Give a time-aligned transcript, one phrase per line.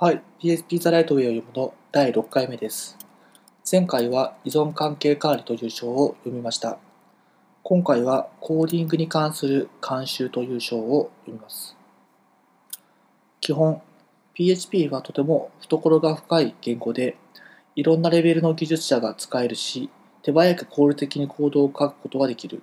[0.00, 2.96] はい、PSP ザライトウェイを読むの第6回目です。
[3.68, 6.78] 前回は依存関係管理という章を読みました。
[7.64, 11.76] 今回はコーディングに関する慣習という章を読みます。
[13.40, 13.82] 基本、
[14.34, 17.16] PHP はとても懐が深い言語で、
[17.74, 19.90] いろんなレベルの技術者が使えるし、
[20.22, 22.62] 手早く効率的にコードを書くことができる。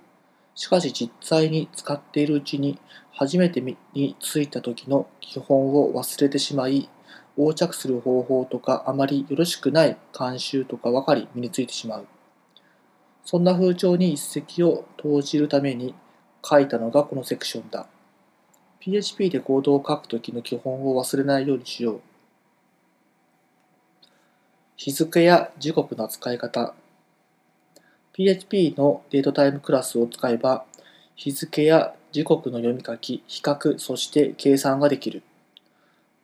[0.54, 2.78] しかし実際に使っているうちに
[3.12, 6.88] 初めて身についた時の基本を忘れてしまい
[7.36, 12.06] 横着する方法とかあまりよろしくない慣習とかばかり身についてしまう。
[13.24, 15.94] そんな風潮に一石を投じるために
[16.44, 17.86] 書いたのがこのセクションだ。
[18.80, 22.00] PHP でコードを書くときの基本を忘れないようにしよう。
[24.76, 26.74] 日付や時刻の使い方。
[28.12, 30.64] PHP のデートタイムクラスを使えば
[31.16, 35.22] 日付や時刻の読み書き、比較、そして計算ができる。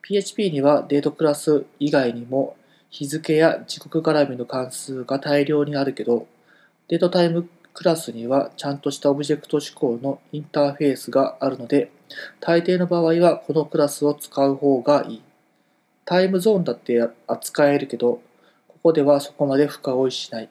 [0.03, 2.57] PHP にはデートクラス以外にも
[2.91, 6.27] 日付や時刻絡みの関数が大量にあるけど、
[6.89, 11.91] デートタイムクラスにはちゃんとしたオブジェクト指向のインターフェースがあるので、
[12.41, 15.23] 大抵の場合はこのクラスを使う方がいい。
[16.05, 18.21] タイムゾーンだって扱えるけど、
[18.69, 20.49] ここではそこまで深追いしない。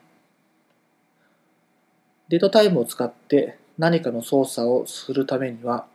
[2.28, 5.86] DateTime を使って何かの操作をするためには、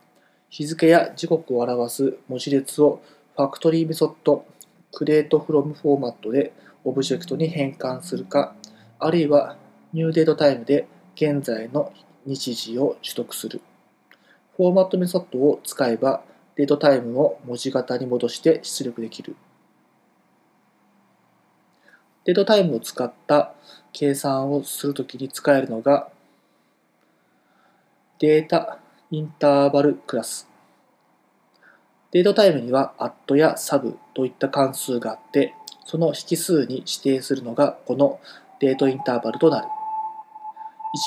[0.48, 3.02] 日付や時刻を表す文字列を
[3.38, 4.44] ファクトリーメソッド
[4.92, 8.56] create from フォーマットでオブジェクトに変換するか、
[8.98, 9.56] あるいは
[9.92, 11.92] new DateTime で現在の
[12.26, 13.60] 日時を取得する。
[14.56, 16.24] フォーマットメソッドを使えば、
[16.56, 19.36] DateTime を文字型に戻して出力できる。
[22.24, 23.54] デートタイムを使った
[23.92, 26.08] 計算をするときに使えるのが、
[28.18, 28.80] データ
[29.12, 30.47] インターバルクラス。
[32.10, 38.18] デートタイムには at や sub といった関数があって、その引数に指定するのがこの
[38.60, 39.68] デートインターバルとなる。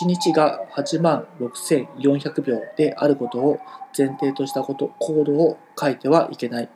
[0.04, 3.60] 1日が86,400秒であることを
[3.98, 6.70] 前提としたことコードを書いてはいけない。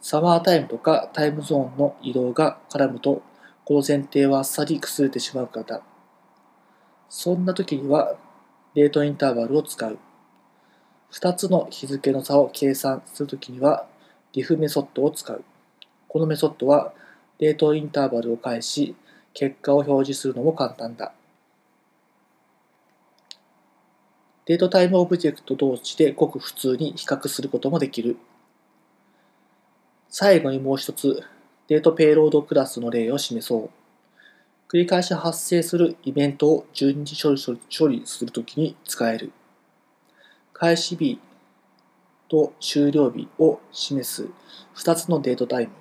[0.00, 3.22] サマータイムとかタイムゾーンの移動が絡むと、
[3.64, 5.82] この前提はあっさり崩れてしまうからだ。
[7.08, 8.16] そんな時には
[8.74, 9.98] DateInterval を使う。
[11.12, 13.86] 2つの日付の差を計算するときには
[14.32, 15.44] diff メソッドを使う。
[16.08, 16.92] このメソッドは
[17.38, 18.94] DateInterval を返し、
[19.34, 21.12] 結果を表示するのも簡単だ。
[24.46, 28.16] DateTime オブジェクト同士でごく普通に比較することもできる。
[30.08, 31.22] 最後にもう一つ、
[31.68, 33.70] デートペイロードクラスの例を示そう。
[34.68, 37.34] 繰り返し発生するイベントを順次処
[37.88, 39.32] 理するときに使える。
[40.60, 41.18] 開始日
[42.28, 44.28] と終了日を示す
[44.76, 45.72] 2つのデートタイム、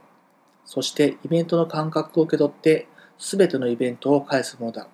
[0.64, 4.88] そしてイベントの間隔を受け取ってすべてのイベントを返すものだ。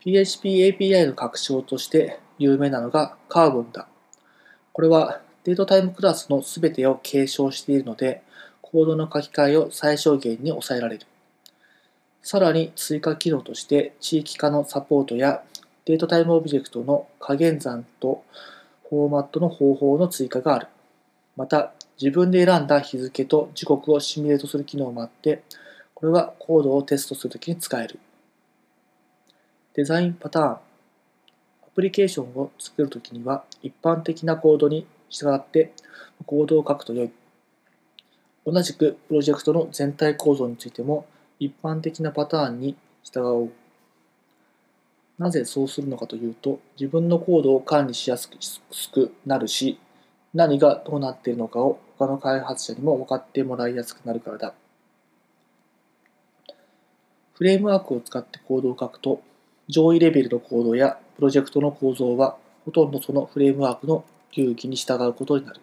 [0.00, 3.86] PHP API の拡張として有名なのがカーボンだ。
[4.72, 8.22] これは DateTime クラスのすべてを継承しているので、
[8.62, 11.06] コードの書き換えを最小限に抑えられる。
[12.22, 15.44] さらに追加機能として地域化のサポートや
[15.86, 18.24] DateTime オブジェクトの加減算と
[18.88, 20.68] フォーマットの方法の追加がある。
[21.36, 25.42] また、自分で選んだ日付と時刻をシミュレートする機能もあって、
[25.94, 27.98] これはコードをテストするときに使える。
[29.74, 30.48] デザインパターン。
[30.52, 30.58] ア
[31.74, 35.72] プリケーションを作るときには、一般的なコードに従って
[36.24, 37.10] コードを書くと良い。
[38.46, 41.06] 同じくプロジェクトの全体構造についても、
[41.38, 43.63] 一般的なパターンに従おう。
[45.18, 49.78] なぜそうするのかというと、自分のコードを管理しやすくなるし、
[50.32, 54.54] 何がどうなっているのかを他の開発者にも分かってもらいやすくなるからだ。
[57.34, 59.20] フレームワークを使ってコードを書くと、
[59.68, 64.04] 上位レベルのコードやプロジェクトの構造は、ほとんどそのフレームワークの
[64.36, 65.60] 流儀に従うことになる。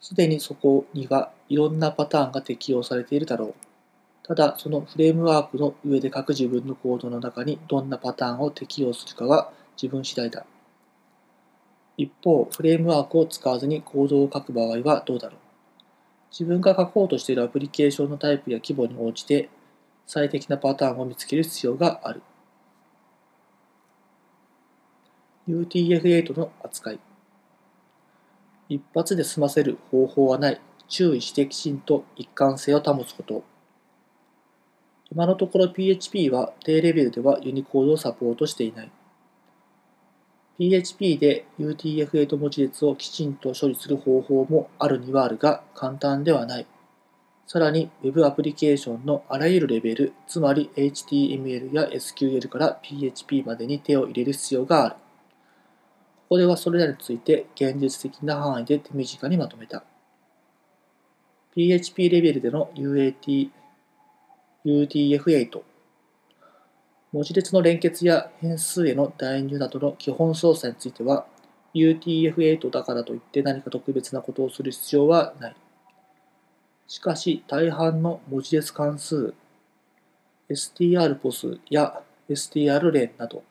[0.00, 3.54] すでにそこにはいろんなパターンが適用されているだろう。
[4.30, 10.46] ただ、そのフレームワークの上で書く自分のコードの中にどんなパターンを適用するかは自分次第だ。
[11.96, 15.38] 一方、フレームワークを使わずにコードを書く場合はどうだろう。
[16.30, 19.48] 自分が書こうとしているアプリケーションのタイプや規模に応じて
[20.06, 22.22] 最適なパターンを見つける必要がある。
[25.48, 27.00] UTF-8 の扱い。
[28.68, 30.60] 一発で済ませる方法はない。
[30.86, 33.49] 注意してきちんと一貫性を保つこと。
[35.12, 38.92] 今のところ PHP は低レベルではユニコードをサポートしていない。
[40.58, 46.66] PHP で UTF-8 文字列をきちんと処理する方法もあるにはあるが簡単ではない。
[47.46, 54.94] さらに Web アプリケーションのあらゆるレベル、つまり HTML や SQL から PHP までに手を入れる必要がある。
[54.94, 55.00] こ
[56.28, 59.82] こではそれらについて現実的な範囲で手短にまとめた。
[61.56, 63.50] PHP レベルでの UAT、
[64.64, 65.62] UTF-8
[67.12, 71.26] 文字列の連結や変数への代入などの基本操作については
[71.74, 75.56] UTF-8 だからといって何か特別なことをする必要はない。
[76.86, 79.32] しかし、大半の文字列関数、
[80.50, 83.44] strpos や strlen など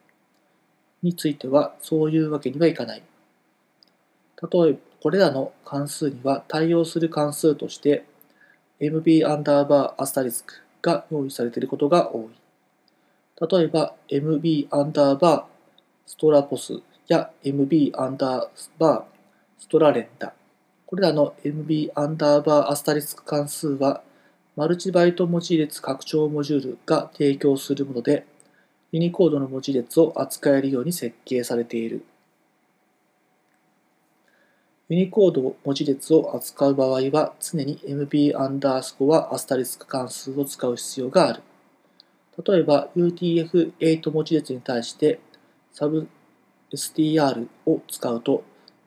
[1.02, 3.02] についてはそういうわけにはいかない。
[4.42, 8.04] 例えば、これらの関数には対応する関数として
[8.80, 12.28] mb アンダーバーアスタリスクが用意されていることが多い。
[13.40, 15.44] 例えば mb アンダーバー
[16.06, 18.48] ストラポスや mb アンダー
[18.78, 20.34] バーストラレンダ
[20.90, 24.02] これらの MB アンダーバーアスタリスク関数は、
[24.56, 28.26] マルチバイト文字列拡張モジュールが提供するもので、
[28.90, 32.04] ユニコードの文字列を扱えるように設計されている。
[34.90, 41.42] ユニコード文字列を扱う場合は、常に MB アンダースコアアスタリスク関数を使う必要がある。
[42.44, 45.20] 例えば、UTF-8 文字列に対して、
[45.72, 46.08] サブ
[46.72, 48.42] str を使うと、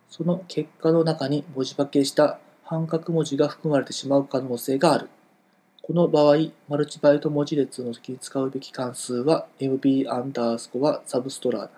[0.10, 5.10] その結果の中に文字化けした半角文字が含まれてしまう可能性がある。
[5.84, 6.36] この場合、
[6.68, 11.72] マルチバイト文字列の時に使うべき関数は MB アンダースコアサブストラーだ。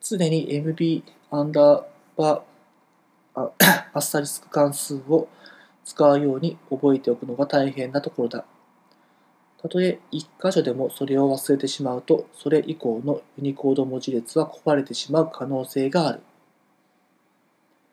[0.00, 1.84] 常に MB アンダー
[2.16, 3.50] バー
[3.92, 5.28] アスタリスク関数を
[5.84, 8.44] 使うように覚えておくのが大変なところだ。
[9.60, 16.20] たとえ一箇所でもそれを忘れてしまうと、それ以降のユニコード文字列は壊れてしまう可能性がある。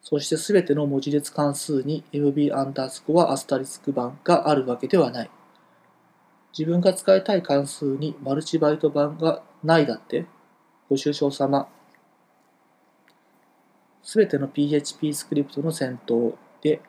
[0.01, 5.29] そしてすべての文字列関数に MB アンダースコアアスタリスク版があるわけではない。
[6.57, 10.25] 自分が使いたい関数にマルチバイト版がないだって
[10.89, 11.67] ご愁傷様。
[14.05, 16.79] すべての PHP スクリプトの先頭で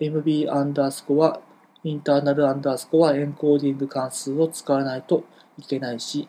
[0.00, 1.38] MB アンダースコア
[1.84, 5.22] インターナルアンダースコアエンコーディング関数を使わないと
[5.58, 6.26] いけないし、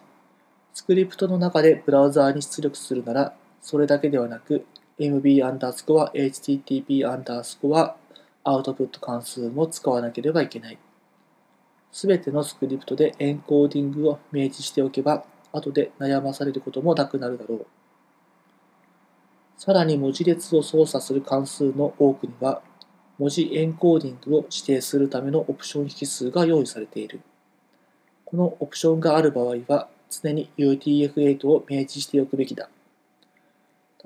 [0.74, 4.66] スクリプトの中でブラウザーに出力するなら、それだけではなく、
[5.00, 7.96] mb アンダースコア http アンダースコア
[8.44, 10.78] アウトプット関数も使わなければいけない。
[11.94, 15.24] すべてのスクリプトでエンコーディングを明示しておけば、
[15.54, 17.83] 後で悩まされることもなくなるだろう。
[19.66, 22.62] さらに文字列を操作する関数の多くには、
[23.18, 27.22] 文字エンコーディングを指定するためのオプション引数が用意されている。
[28.26, 32.68] このオプションがある場合は、常に UTF-8 を明示しておくべきだ。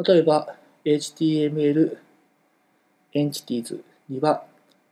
[0.05, 0.55] 例えば、
[0.85, 1.97] HTML
[3.15, 4.43] Entities には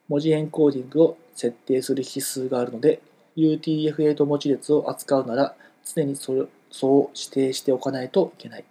[0.08, 3.04] 文字エンコーディングを設定する引数があるので、
[3.38, 8.66] UTF-8 文字列を扱うなら常にそれそう指定しておかないといけない。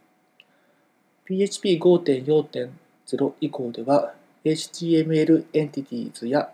[1.26, 4.12] PHP 5.4.0以降では
[4.44, 6.50] HTML Entities や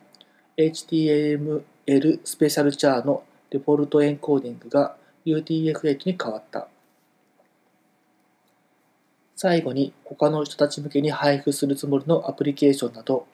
[0.57, 4.95] HTML スペシャルチャーのデフォルトエンコーディングが
[5.27, 6.69] UTF-8 に変わった。
[9.35, 13.27] 最後に他の人たち向けに配布するつもりのアプリケーションなど、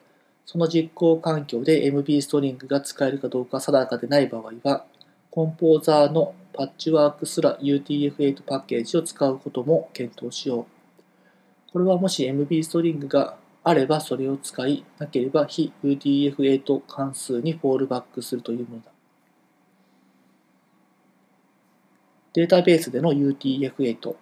[0.45, 4.85] その実行環境で MB ストリングが使えるかどうか定かでない場合は、
[5.29, 10.76] コンポーザーのパッチワークすら UTF-8 パッケージを使うことも検討しよう。
[11.71, 18.91] これはもし MB ストリングがあればそれを使い、なければ非 UTF-8 関数にフォールバックするというものだ。
[22.33, 24.15] データベースでの UTF-8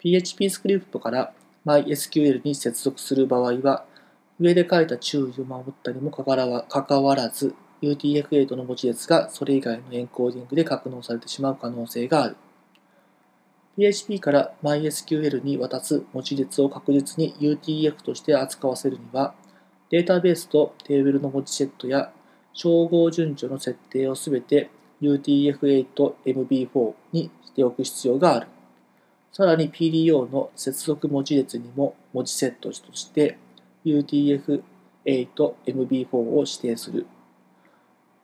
[0.00, 1.32] PHP スクリプトから
[1.64, 3.84] MySQL に接続する場合は、
[4.40, 12.36] 上で書いた注意を守ったにもかかわらず、UTF-8 の文字列がそれ以外のエンコーディングで格納されてしまう可能性がある。
[13.78, 19.34] PHP から MySQL に渡す文字列を確実に UTF として扱わせるには、
[19.90, 22.12] データベースとテーブルの文字セットや
[22.52, 28.46] 照合順序の設定をすべて UTF-8MB4 にしておく必要がある。
[29.32, 33.38] さらに PDO の接続文字列にも文字セットとして
[33.86, 37.06] UTF-8MB4 を指定する。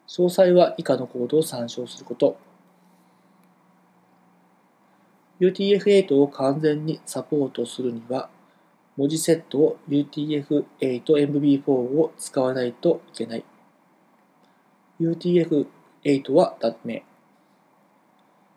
[0.06, 2.38] 詳細は以下のコードを参照すること。
[5.40, 8.28] UTF-8 を完全にサポートするには、
[8.96, 13.44] 文字セットを UTF-8MB4 を使わないといけない。
[15.00, 17.04] UTF-8 はダメ。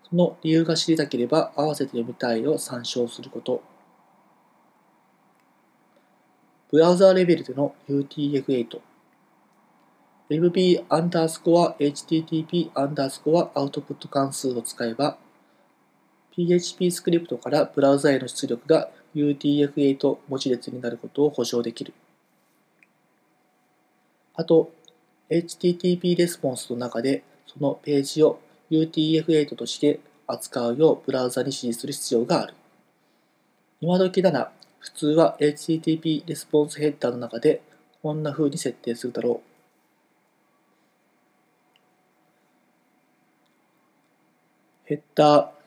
[0.09, 3.61] その理由が知りたければ、合わせて読みたいを参照すること。
[6.71, 8.79] ブラウザーレベルでの UTF-8。
[10.31, 15.17] LB アンダースコア HTTP アンダースコアアウトプット関数を使えば、
[16.37, 21.93] PHP スクリプトからブラウザへの出力が UTF-8 文字列になることを保証できる。
[24.33, 24.71] あと、
[25.29, 32.53] HTTP レスポンスの中でそのページを UTF-8 として扱うようブラウザに指示する必要がある。
[33.81, 37.61] 今時だな、普通は HTTP レスポンスヘッダーの中で
[38.01, 39.51] こんな風に設定するだろう。
[44.85, 45.60] ヘッダー、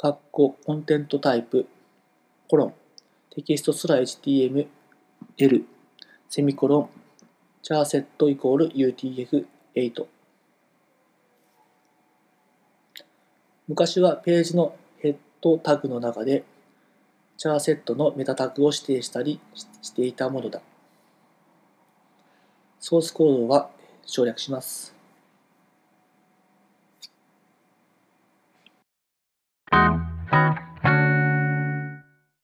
[0.00, 1.66] カッコ、コンテントタイプ、
[2.48, 2.74] コロン、
[3.30, 4.68] テキストすら HTML、
[6.28, 6.90] セミコロン、
[7.64, 10.06] チャーセットイコール UTF-8
[13.66, 16.44] 昔はページのヘッドタグの中で
[17.36, 19.40] チャーセットのメタタグを指定したり
[19.82, 20.60] していたものだ。
[22.78, 23.68] ソースコードは
[24.06, 24.97] 省略します。